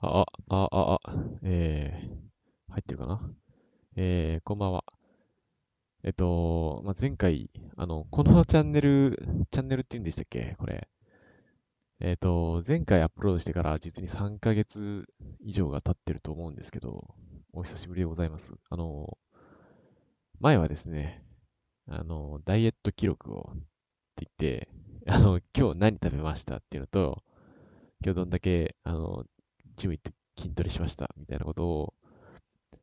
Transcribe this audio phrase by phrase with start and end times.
[0.00, 3.20] あ、あ、あ、あ、えー、入ってるかな？
[3.96, 4.84] えー、こんばんは。
[6.04, 9.18] えっと、まあ、前回、あの、このチャンネル、
[9.50, 10.54] チャンネルって言うんでしたっけ？
[10.58, 10.86] これ。
[12.00, 15.06] えっと、前回アップロードしてから実に3ヶ月
[15.40, 17.14] 以上が経ってると思うんですけど、
[17.54, 18.52] お久しぶりでございます。
[18.68, 19.16] あの、
[20.40, 21.24] 前はですね、
[21.88, 23.58] あの、ダイエット記録をっ
[24.14, 24.68] て言って、
[25.06, 27.22] あの、今日何食べましたっていうのと、
[28.04, 29.24] 今日どんだけ、あの、
[29.76, 31.94] ジム行って筋トレしましたみたいなことを、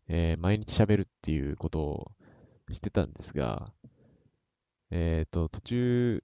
[0.07, 2.11] えー、毎日喋るっていうことを
[2.71, 3.71] してたんですが、
[4.91, 6.23] えっ、ー、と、途中、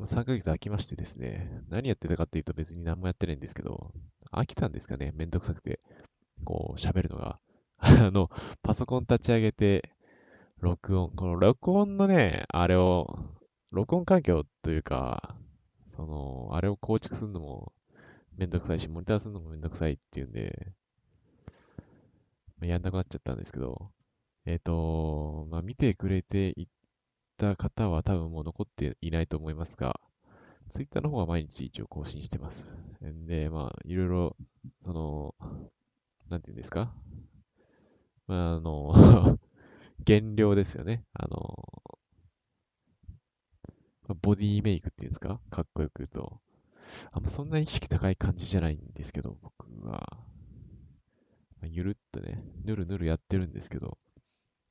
[0.00, 3.92] 3ヶ月空きましてですね、何やってたかっていうと別に何もやってないんですけど、
[4.32, 5.80] 飽きたんですかね、めんどくさくて、
[6.44, 7.40] こう、喋るのが。
[7.78, 8.30] あの、
[8.62, 9.92] パソコン立ち上げて、
[10.60, 13.18] 録音、この録音のね、あれを、
[13.70, 15.36] 録音環境というか、
[15.94, 17.72] その、あれを構築するのも
[18.38, 20.72] めんどくさいし、モニターするのもめんどくさいっていうんで、
[22.58, 23.90] まあ、やんなくなっちゃったんですけど、
[24.46, 26.66] えっ、ー、と、まあ、見てくれていっ
[27.36, 30.00] た方は多分もう残っていないと思いますが、
[30.70, 32.64] ツイッターの方は毎日一応更新してます。
[33.04, 34.36] んで、まあ、いろいろ、
[34.84, 35.34] その、
[36.28, 36.94] なんていうんですか？
[38.28, 39.38] まあ、あの
[40.04, 41.04] 減量ですよね。
[41.12, 41.82] あの、
[44.22, 45.40] ボディメイクっていうんですか？
[45.50, 46.40] かっこよく言うと。
[47.12, 50.18] あんまそんな意識高い感じじゃないんですけど、僕は。
[51.60, 53.98] まあ、ゆるっとね、ぬるぬるやってるんですけど、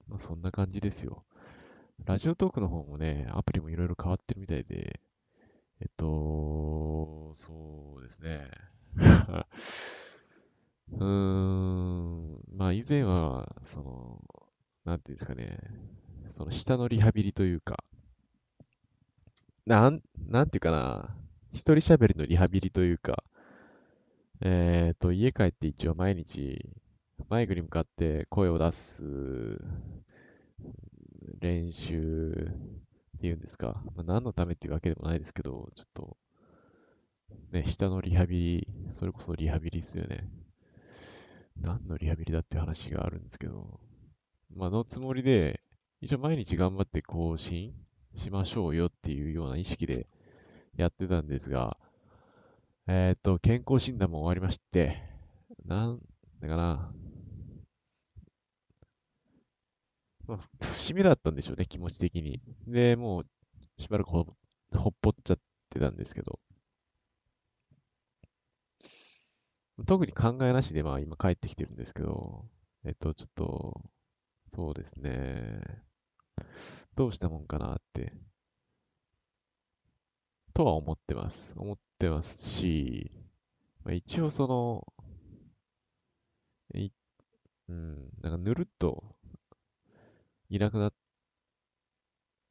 [0.08, 1.24] まあ、そんな感じですよ。
[2.06, 5.00] ラジオトークの方もね、アプリもいろいろ変わってるみたいで、
[5.82, 8.50] えっと、そうですね。
[10.92, 14.22] うーん、まあ以前は、その、
[14.86, 15.60] なんていうんですかね、
[16.32, 17.84] その下のリハビリというか、
[19.66, 21.16] なん、なんていうかな、
[21.58, 23.24] 一人喋りのリハビリというか、
[24.42, 26.70] えっ、ー、と、家帰って一応毎日、
[27.30, 29.02] マイクに向かって声を出す
[31.40, 32.52] 練習
[33.18, 33.82] っていうんですか。
[33.96, 36.18] まあ、何のためっていうわけでもないですけど、ちょっと、
[37.52, 40.30] ね、下のリハビリ、それこそリハビリですよね。
[41.60, 43.80] 何のリハビリだっていう話があるんですけど、
[44.56, 45.62] まあ、のつもりで、
[46.02, 47.74] 一応毎日頑張って更新
[48.14, 50.08] しましょうよっていうような意識で
[50.78, 51.78] やってたんですが、
[52.88, 55.02] えっ、ー、と、健康診断も終わりまして、
[55.66, 56.00] なん
[56.40, 56.94] だかな、
[60.28, 62.42] まあ、節目だったんでしょうね、気持ち的に。
[62.68, 63.26] で、もう、
[63.82, 64.26] しばらくほ
[64.76, 65.38] ほっぽっちゃっ
[65.70, 66.40] てたんですけど、
[69.86, 72.46] 特に考えなしで、まあ、今帰ってきてるんですけど、
[72.86, 73.82] えっと、ちょっと、
[74.54, 75.62] そうですね、
[76.96, 78.14] どうしたもんかなって。
[80.58, 81.54] とは思ってます。
[81.56, 83.12] 思ってますし、
[83.84, 84.88] まあ、一応その、
[86.74, 86.90] い、
[87.70, 89.04] うん、なんかぬるっと
[90.50, 90.94] いなくなっ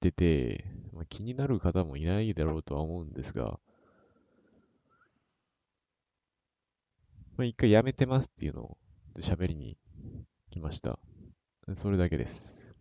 [0.00, 3.58] てて、まあ、気になる方もいないだろうとは思うんですが、
[7.36, 8.78] まあ、一回やめてますっていうのを
[9.18, 9.76] 喋りに
[10.52, 11.00] 来ました。
[11.76, 12.72] それだけです。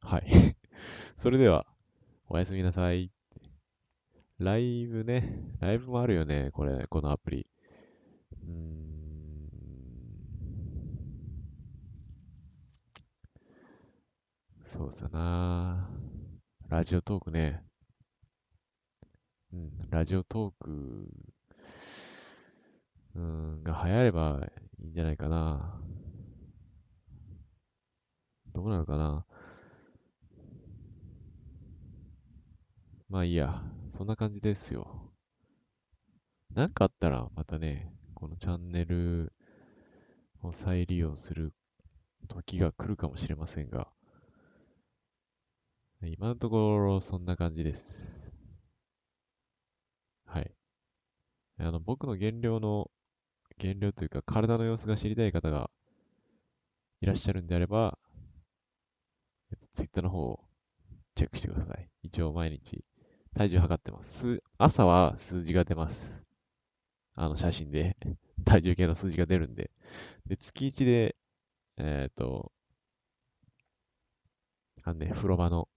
[0.00, 0.56] はい。
[1.22, 1.77] それでは、
[2.30, 3.10] おやすみなさい。
[4.38, 5.40] ライブね。
[5.60, 6.50] ライブもあるよね。
[6.52, 7.46] これ、このアプリ。
[8.42, 8.98] うーん。
[14.66, 15.88] そうさな
[16.68, 17.62] ラジオトークね。
[19.54, 21.08] うん、ラジオトーク、
[23.14, 24.46] うん、が流行れば
[24.78, 25.80] いいんじゃないかな。
[28.52, 29.24] どうなのかな。
[33.08, 33.62] まあいいや。
[33.96, 35.12] そんな感じですよ。
[36.54, 39.32] なんかあったら、またね、このチャンネル
[40.42, 41.54] を再利用する
[42.28, 43.88] 時が来るかもしれませんが、
[46.02, 48.30] 今のところそんな感じです。
[50.26, 50.54] はい。
[51.58, 52.90] あの、僕の減量の、
[53.56, 55.70] 減量というか体の様子が知りたい方が
[57.00, 57.98] いらっしゃるんであれば、
[59.50, 60.44] えっと、ツイッターの方を
[61.16, 61.88] チェックしてください。
[62.02, 62.84] 一応毎日
[63.34, 64.42] 体重測ってます。
[64.58, 66.24] 朝は数字が出ます。
[67.14, 67.96] あの写真で
[68.44, 69.70] 体重計の数字が出るんで。
[70.26, 71.16] で、月1で、
[71.76, 72.52] えっ、ー、と、
[74.84, 75.68] あのね、風呂場の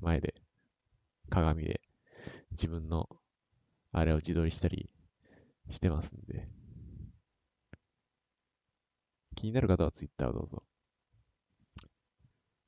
[0.00, 0.34] 前で、
[1.30, 1.80] 鏡で
[2.52, 3.08] 自分の
[3.92, 4.90] あれを自撮りしたり
[5.70, 6.48] してますんで。
[9.34, 10.62] 気になる方は Twitter をどうぞ。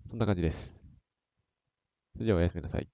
[0.08, 0.80] そんな感じです。
[2.14, 2.88] それではおやすみなさい。